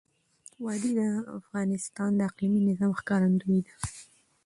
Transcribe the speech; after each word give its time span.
وادي 0.65 0.91
د 0.99 1.01
افغانستان 1.39 2.09
د 2.15 2.19
اقلیمي 2.29 2.61
نظام 2.69 2.91
ښکارندوی 2.99 3.59
ده. 3.65 3.73